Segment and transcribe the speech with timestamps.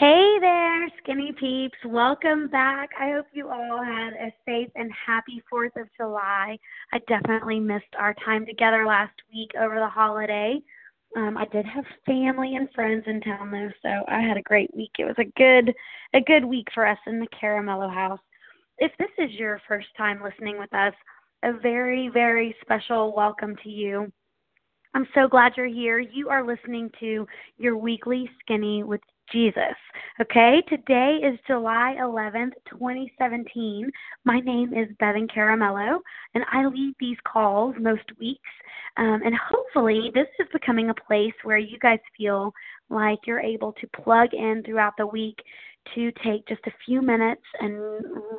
[0.00, 1.76] Hey there, skinny peeps.
[1.84, 2.88] Welcome back.
[2.98, 6.56] I hope you all had a safe and happy 4th of July.
[6.90, 10.58] I definitely missed our time together last week over the holiday.
[11.18, 14.74] Um, I did have family and friends in town though, so I had a great
[14.74, 14.92] week.
[14.98, 15.74] It was a good
[16.14, 18.20] a good week for us in the Caramello house.
[18.78, 20.94] If this is your first time listening with us,
[21.42, 24.10] a very, very special welcome to you.
[24.94, 25.98] I'm so glad you're here.
[25.98, 27.26] You are listening to
[27.58, 29.76] your weekly skinny with Jesus.
[30.20, 33.90] Okay, today is July 11th, 2017.
[34.24, 36.00] My name is Bevan Caramello,
[36.34, 38.40] and I lead these calls most weeks.
[38.96, 42.52] Um, and hopefully, this is becoming a place where you guys feel
[42.88, 45.38] like you're able to plug in throughout the week
[45.94, 47.74] to take just a few minutes and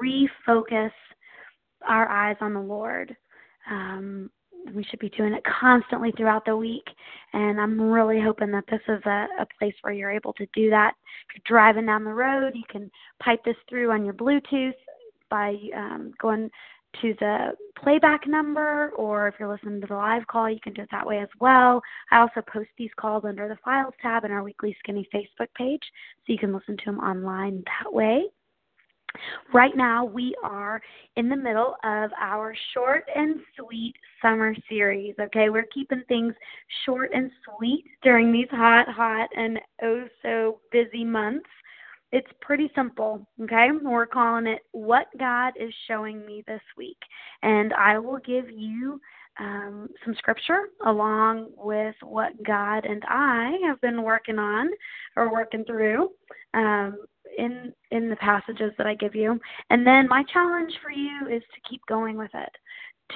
[0.02, 0.92] refocus
[1.88, 3.16] our eyes on the Lord.
[3.70, 4.30] Um,
[4.74, 6.88] we should be doing it constantly throughout the week.
[7.34, 10.70] And I'm really hoping that this is a, a place where you're able to do
[10.70, 10.94] that.
[11.30, 12.92] If you're driving down the road, you can
[13.22, 14.74] pipe this through on your Bluetooth
[15.30, 16.50] by um, going
[17.02, 20.82] to the playback number, or if you're listening to the live call, you can do
[20.82, 21.82] it that way as well.
[22.12, 25.82] I also post these calls under the Files tab in our Weekly Skinny Facebook page,
[26.18, 28.26] so you can listen to them online that way.
[29.54, 30.82] Right now, we are
[31.16, 35.16] in the middle of our short and sweet summer series.
[35.20, 36.34] Okay, we're keeping things
[36.86, 41.50] short and sweet during these hot, hot, and oh so busy months.
[42.12, 43.70] It's pretty simple, okay?
[43.82, 46.98] We're calling it What God is Showing Me This Week.
[47.42, 49.00] And I will give you
[49.40, 54.70] um, some scripture along with what God and I have been working on
[55.16, 56.10] or working through.
[56.54, 56.98] Um,
[57.38, 59.40] in in the passages that I give you.
[59.70, 62.52] And then my challenge for you is to keep going with it.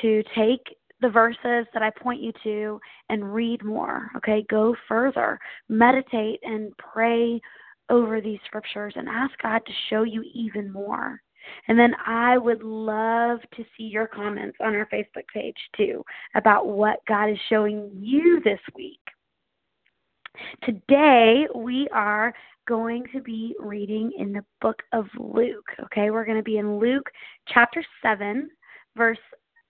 [0.02, 4.10] To take the verses that I point you to and read more.
[4.18, 5.40] Okay, go further.
[5.70, 7.42] Meditate and pray
[7.90, 11.22] over these scriptures and ask God to show you even more.
[11.68, 16.04] And then I would love to see your comments on our Facebook page too
[16.36, 19.00] about what God is showing you this week.
[20.64, 22.34] Today we are
[22.68, 25.70] going to be reading in the book of Luke.
[25.86, 27.10] Okay, we're going to be in Luke
[27.48, 28.50] chapter 7,
[28.96, 29.18] verse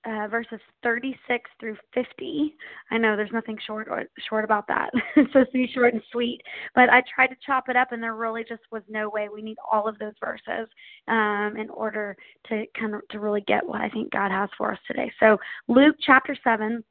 [0.06, 2.56] uh, verses 36 through 50.
[2.92, 4.92] I know there's nothing short or, short about that.
[5.16, 6.42] it's supposed to be short and sweet,
[6.76, 9.30] but I tried to chop it up, and there really just was no way.
[9.34, 10.70] We need all of those verses
[11.08, 12.16] um, in order
[12.50, 15.12] to kind of to really get what I think God has for us today.
[15.20, 16.84] So Luke chapter 7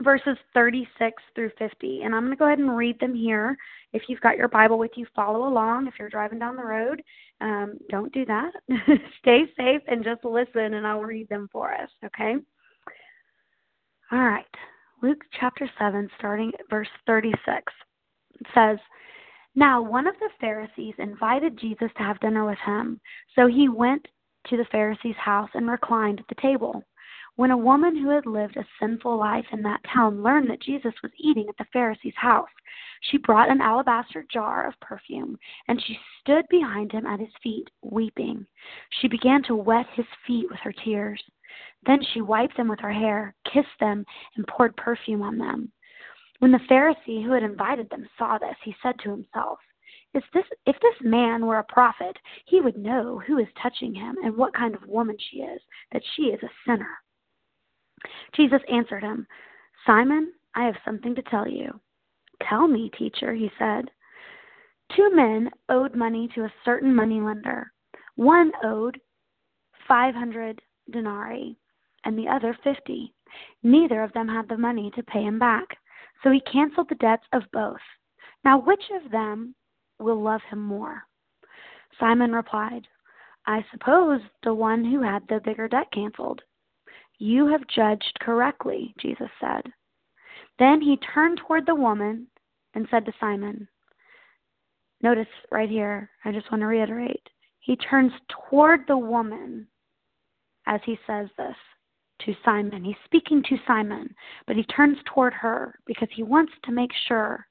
[0.00, 2.02] verses 36 through 50.
[2.02, 3.56] And I'm going to go ahead and read them here.
[3.92, 5.86] If you've got your Bible with you, follow along.
[5.86, 7.02] If you're driving down the road,
[7.40, 8.52] um, don't do that.
[9.20, 12.36] Stay safe and just listen, and I'll read them for us, okay?
[14.12, 14.44] All right.
[15.02, 17.40] Luke chapter 7, starting at verse 36.
[18.40, 18.78] It says,
[19.54, 23.00] Now one of the Pharisees invited Jesus to have dinner with him.
[23.34, 24.06] So he went
[24.48, 26.84] to the Pharisee's house and reclined at the table.
[27.36, 30.92] When a woman who had lived a sinful life in that town learned that Jesus
[31.02, 32.50] was eating at the Pharisee's house,
[33.00, 37.70] she brought an alabaster jar of perfume, and she stood behind him at his feet,
[37.82, 38.46] weeping.
[39.00, 41.22] She began to wet his feet with her tears.
[41.86, 44.04] Then she wiped them with her hair, kissed them,
[44.36, 45.72] and poured perfume on them.
[46.40, 49.58] When the Pharisee who had invited them saw this, he said to himself,
[50.12, 54.16] is this, if this man were a prophet, he would know who is touching him
[54.22, 55.62] and what kind of woman she is,
[55.92, 56.98] that she is a sinner.
[58.34, 59.26] Jesus answered him,
[59.86, 61.78] Simon, I have something to tell you.
[62.48, 63.90] Tell me, teacher, he said.
[64.96, 67.72] Two men owed money to a certain moneylender.
[68.16, 69.00] One owed
[69.86, 71.56] 500 denarii
[72.04, 73.12] and the other 50.
[73.62, 75.66] Neither of them had the money to pay him back,
[76.22, 77.80] so he canceled the debts of both.
[78.44, 79.54] Now, which of them
[79.98, 81.02] will love him more?
[81.98, 82.86] Simon replied,
[83.46, 86.42] I suppose the one who had the bigger debt canceled.
[87.20, 89.70] You have judged correctly, Jesus said.
[90.58, 92.26] Then he turned toward the woman
[92.74, 93.68] and said to Simon,
[95.02, 97.22] Notice right here, I just want to reiterate.
[97.60, 98.12] He turns
[98.48, 99.66] toward the woman
[100.66, 101.56] as he says this
[102.24, 102.84] to Simon.
[102.84, 104.14] He's speaking to Simon,
[104.46, 107.46] but he turns toward her because he wants to make sure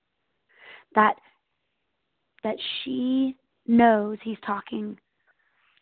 [0.96, 1.14] that
[2.44, 3.36] that she
[3.68, 4.98] knows he's talking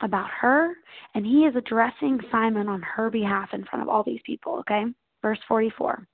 [0.01, 0.73] about her,
[1.15, 4.83] and he is addressing Simon on her behalf in front of all these people, okay?
[5.21, 6.07] Verse 44.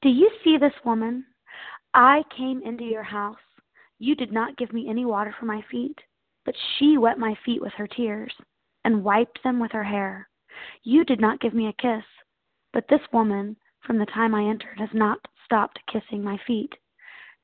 [0.00, 1.24] Do you see this woman?
[1.94, 3.36] I came into your house.
[3.98, 5.98] You did not give me any water for my feet,
[6.44, 8.32] but she wet my feet with her tears
[8.84, 10.28] and wiped them with her hair.
[10.82, 12.04] You did not give me a kiss,
[12.72, 13.56] but this woman,
[13.86, 16.72] from the time I entered, has not stopped kissing my feet.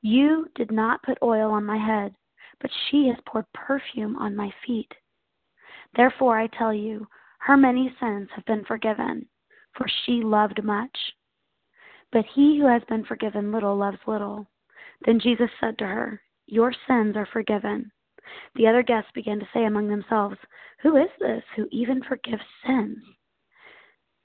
[0.01, 2.15] You did not put oil on my head
[2.61, 4.91] but she has poured perfume on my feet.
[5.95, 7.07] Therefore, I tell you,
[7.39, 9.27] her many sins have been forgiven,
[9.75, 10.97] for she loved much.
[12.11, 14.47] But he who has been forgiven little loves little.
[15.05, 17.91] Then Jesus said to her, Your sins are forgiven.
[18.55, 20.37] The other guests began to say among themselves,
[20.81, 22.97] Who is this who even forgives sins?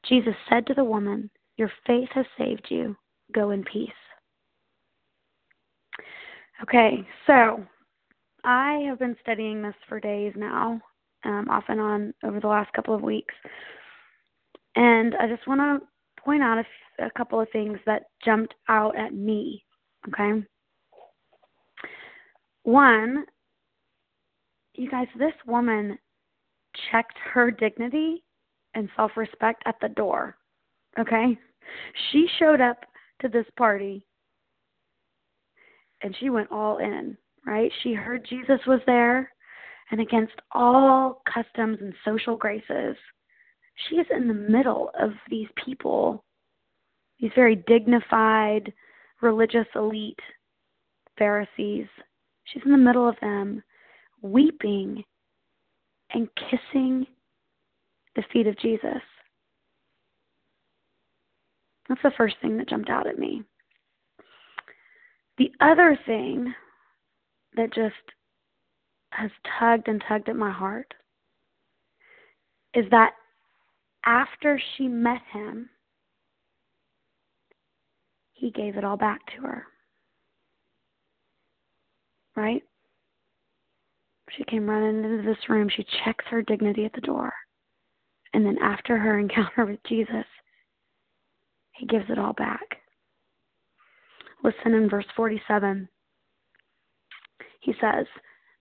[0.06, 2.96] Jesus said to the woman, Your faith has saved you.
[3.32, 3.90] Go in peace.
[6.62, 7.64] Okay, so
[8.44, 10.80] I have been studying this for days now,
[11.24, 13.34] um, off and on over the last couple of weeks.
[14.76, 15.86] And I just want to
[16.22, 16.64] point out
[16.98, 19.64] a, couple of things that jumped out at me.
[20.08, 20.42] Okay.
[22.64, 23.24] One,
[24.74, 25.98] you guys, this woman
[26.90, 28.24] checked her dignity
[28.74, 30.36] and self respect at the door.
[30.98, 31.38] Okay?
[32.10, 32.84] She showed up
[33.20, 34.04] to this party
[36.02, 37.16] and she went all in,
[37.46, 37.70] right?
[37.82, 39.32] She heard Jesus was there,
[39.94, 42.96] and against all customs and social graces,
[43.76, 46.24] she is in the middle of these people,
[47.20, 48.72] these very dignified,
[49.22, 50.18] religious elite
[51.16, 51.86] Pharisees.
[52.42, 53.62] She's in the middle of them,
[54.20, 55.04] weeping
[56.10, 57.06] and kissing
[58.16, 59.00] the feet of Jesus.
[61.88, 63.44] That's the first thing that jumped out at me.
[65.38, 66.52] The other thing
[67.54, 67.94] that just
[69.14, 70.92] has tugged and tugged at my heart
[72.74, 73.12] is that
[74.04, 75.70] after she met him,
[78.32, 79.64] he gave it all back to her.
[82.36, 82.62] Right?
[84.36, 85.68] She came running into this room.
[85.74, 87.32] She checks her dignity at the door.
[88.32, 90.26] And then after her encounter with Jesus,
[91.72, 92.78] he gives it all back.
[94.42, 95.88] Listen in verse 47.
[97.60, 98.06] He says,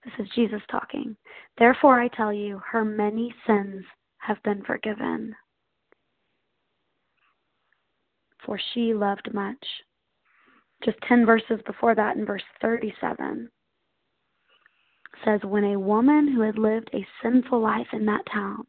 [0.05, 1.15] This is Jesus talking.
[1.57, 3.85] Therefore, I tell you, her many sins
[4.17, 5.35] have been forgiven.
[8.45, 9.65] For she loved much.
[10.83, 13.49] Just 10 verses before that, in verse 37,
[15.23, 18.65] says, When a woman who had lived a sinful life in that town,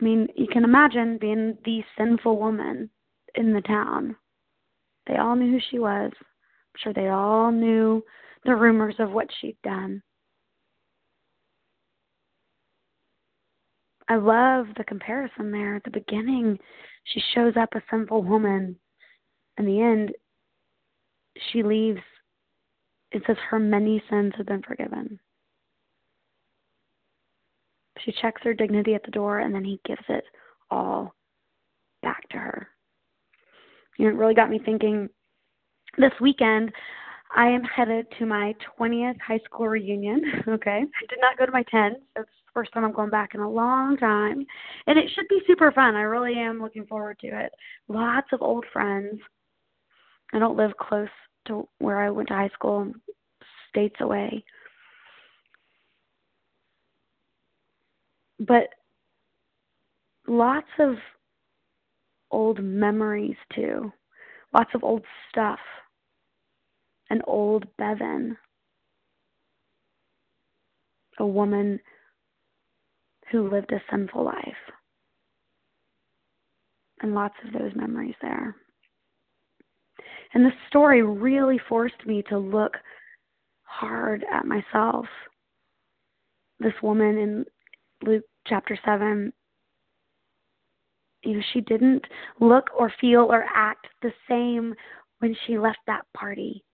[0.00, 2.88] I mean, you can imagine being the sinful woman
[3.34, 4.16] in the town.
[5.06, 6.12] They all knew who she was.
[6.76, 8.02] Sure they all knew
[8.44, 10.02] the rumors of what she'd done.
[14.08, 15.76] I love the comparison there.
[15.76, 16.58] At the beginning,
[17.04, 18.76] she shows up a sinful woman.
[19.58, 20.12] In the end,
[21.50, 22.00] she leaves.
[23.12, 25.18] It says her many sins have been forgiven.
[28.00, 30.24] She checks her dignity at the door, and then he gives it
[30.70, 31.14] all
[32.02, 32.68] back to her
[33.98, 35.08] you know, it really got me thinking
[35.98, 36.72] this weekend
[37.34, 40.22] I am headed to my 20th high school reunion.
[40.48, 40.82] Okay.
[40.82, 41.94] I did not go to my 10th.
[42.14, 44.44] So it's the first time I'm going back in a long time.
[44.86, 45.94] And it should be super fun.
[45.94, 47.52] I really am looking forward to it.
[47.88, 49.18] Lots of old friends.
[50.34, 51.08] I don't live close
[51.46, 52.92] to where I went to high school,
[53.70, 54.44] states away.
[58.40, 58.68] But
[60.26, 60.96] lots of
[62.30, 63.90] old memories too.
[64.52, 65.60] Lots of old stuff.
[67.12, 68.38] An old Bevan.
[71.18, 71.78] A woman
[73.30, 74.62] who lived a sinful life.
[77.02, 78.56] And lots of those memories there.
[80.32, 82.78] And the story really forced me to look
[83.64, 85.04] hard at myself.
[86.60, 87.44] This woman in
[88.06, 89.34] Luke chapter 7
[91.24, 92.06] you know, she didn't
[92.40, 94.74] look or feel or act the same
[95.18, 96.64] when she left that party.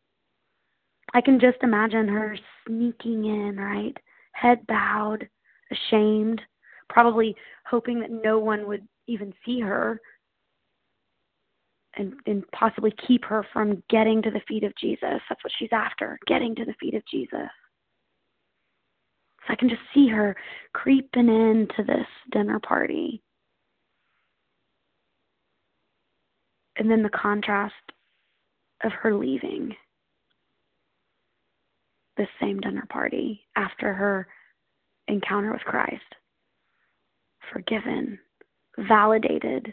[1.15, 2.37] I can just imagine her
[2.67, 3.97] sneaking in, right?
[4.33, 5.29] Head bowed,
[5.71, 6.41] ashamed,
[6.88, 7.35] probably
[7.67, 10.00] hoping that no one would even see her
[11.97, 15.21] and, and possibly keep her from getting to the feet of Jesus.
[15.29, 17.49] That's what she's after, getting to the feet of Jesus.
[19.47, 20.37] So I can just see her
[20.75, 23.23] creeping into this dinner party
[26.77, 27.75] and then the contrast
[28.85, 29.75] of her leaving
[32.18, 34.26] this same dinner party after her
[35.06, 36.02] encounter with Christ.
[37.52, 38.18] Forgiven,
[38.76, 39.72] validated,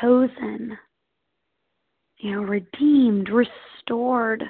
[0.00, 0.78] chosen,
[2.18, 4.42] you know, redeemed, restored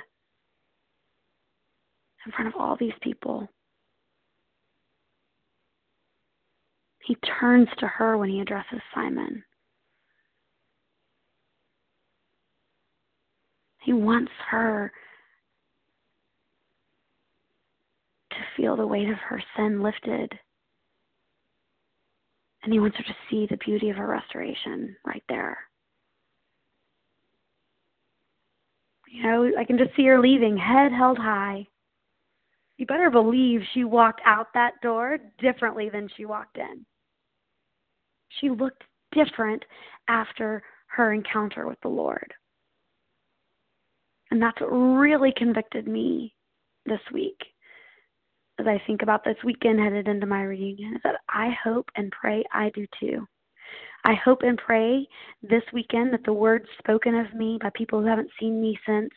[2.24, 3.48] in front of all these people.
[7.02, 9.42] He turns to her when he addresses Simon.
[13.82, 14.92] He wants her
[18.66, 20.32] feel the weight of her sin lifted.
[22.64, 25.58] And He wants her to see the beauty of her restoration right there.
[29.08, 31.66] You know, I can just see her leaving, head held high.
[32.76, 36.84] You better believe she walked out that door differently than she walked in.
[38.40, 38.82] She looked
[39.12, 39.64] different
[40.08, 42.34] after her encounter with the Lord.
[44.32, 46.34] And that's what really convicted me
[46.84, 47.40] this week
[48.58, 52.10] as I think about this weekend headed into my reunion is that I hope and
[52.10, 53.26] pray I do too.
[54.04, 55.06] I hope and pray
[55.42, 59.10] this weekend that the words spoken of me by people who haven't seen me since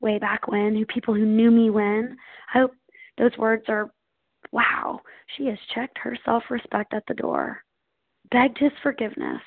[0.00, 2.16] way back when, who people who knew me when,
[2.54, 2.72] I hope
[3.18, 3.90] those words are
[4.52, 5.00] wow,
[5.36, 7.62] she has checked her self respect at the door,
[8.30, 9.42] begged his forgiveness,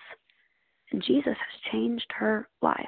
[0.91, 2.85] and Jesus has changed her life.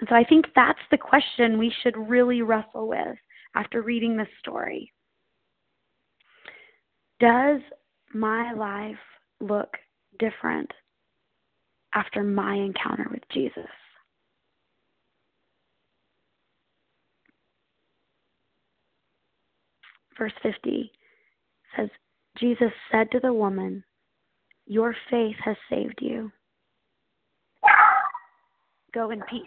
[0.00, 3.16] And so I think that's the question we should really wrestle with
[3.54, 4.92] after reading this story.
[7.18, 7.60] Does
[8.12, 8.96] my life
[9.40, 9.76] look
[10.18, 10.70] different
[11.94, 13.64] after my encounter with Jesus?
[20.18, 20.90] Verse 50
[21.76, 21.88] says,
[22.38, 23.82] Jesus said to the woman,
[24.66, 26.30] Your faith has saved you.
[28.94, 29.44] Go in peace.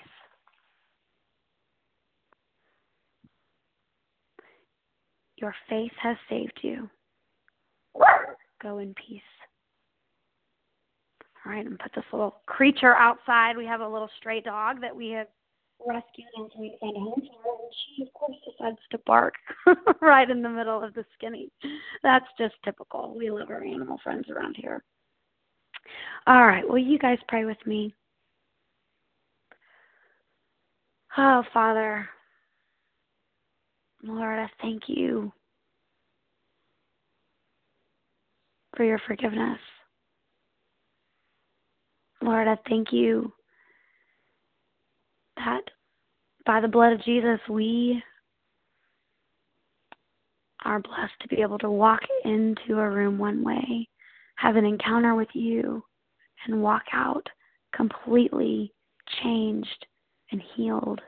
[5.40, 6.90] Your faith has saved you.
[8.62, 9.22] Go in peace.
[11.46, 13.56] All right, and put this little creature outside.
[13.56, 15.28] We have a little stray dog that we have
[15.88, 19.36] rescued and we home for her, and she, of course, decides to bark
[20.02, 21.50] right in the middle of the skinny.
[22.04, 23.16] That's just typical.
[23.18, 24.84] We love our animal friends around here.
[26.28, 27.96] All right, will you guys pray with me?
[31.18, 32.08] Oh, Father,
[34.04, 35.32] Lord, I thank you
[38.76, 39.60] for your forgiveness.
[42.22, 43.32] Lord, I thank you
[45.38, 45.62] that
[46.46, 48.02] by the blood of Jesus, we
[50.66, 53.88] are blessed to be able to walk into a room one way,
[54.36, 55.84] have an encounter with you,
[56.46, 57.28] and walk out
[57.74, 58.74] completely
[59.22, 59.86] changed
[60.32, 61.02] and healed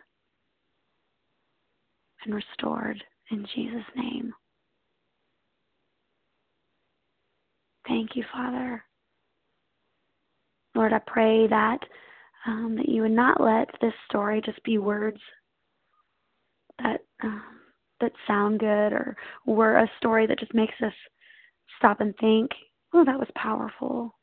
[2.25, 4.33] and restored in Jesus' name.
[7.87, 8.83] Thank you, Father.
[10.75, 11.79] Lord, I pray that
[12.47, 15.19] um, that you would not let this story just be words
[16.81, 17.43] that um,
[17.99, 20.93] that sound good or were a story that just makes us
[21.77, 22.49] stop and think,
[22.93, 24.15] "Oh, that was powerful."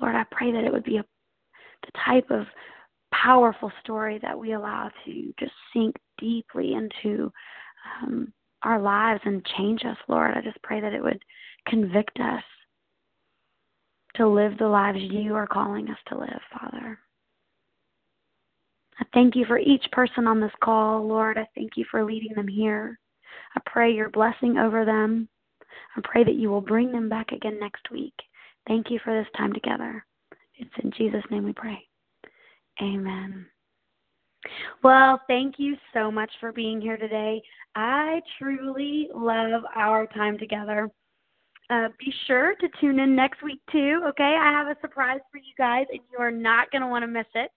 [0.00, 1.04] Lord, I pray that it would be a
[1.84, 2.46] the type of
[3.12, 7.30] powerful story that we allow to just sink deeply into
[8.02, 8.32] um,
[8.62, 10.32] our lives and change us, Lord.
[10.36, 11.22] I just pray that it would
[11.68, 12.42] convict us
[14.16, 16.98] to live the lives you are calling us to live, Father.
[18.98, 21.36] I thank you for each person on this call, Lord.
[21.36, 22.98] I thank you for leading them here.
[23.54, 25.28] I pray your blessing over them.
[25.96, 28.14] I pray that you will bring them back again next week.
[28.66, 30.04] Thank you for this time together.
[30.56, 31.86] It's in Jesus' name we pray.
[32.82, 33.46] Amen.
[34.82, 37.42] Well, thank you so much for being here today.
[37.74, 40.88] I truly love our time together.
[41.68, 44.02] Uh, be sure to tune in next week, too.
[44.08, 47.02] Okay, I have a surprise for you guys, and you are not going to want
[47.02, 47.50] to miss it.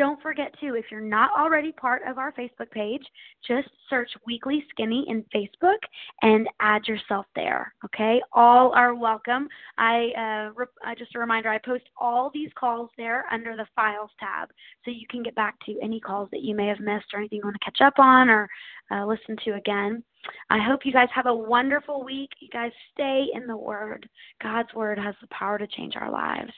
[0.00, 3.02] Don't forget to, if you're not already part of our Facebook page,
[3.46, 5.76] just search Weekly Skinny in Facebook
[6.22, 7.74] and add yourself there.
[7.84, 9.46] Okay, all are welcome.
[9.76, 14.08] I uh, re- just a reminder, I post all these calls there under the Files
[14.18, 14.48] tab,
[14.86, 17.40] so you can get back to any calls that you may have missed or anything
[17.40, 18.48] you want to catch up on or
[18.90, 20.02] uh, listen to again.
[20.48, 22.30] I hope you guys have a wonderful week.
[22.40, 24.08] You guys stay in the Word.
[24.42, 26.52] God's Word has the power to change our lives.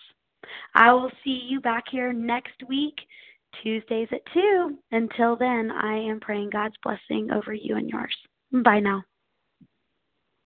[0.77, 2.95] I will see you back here next week.
[3.63, 4.79] Tuesdays at 2.
[4.93, 8.15] Until then, I am praying God's blessing over you and yours.
[8.53, 9.03] Bye now.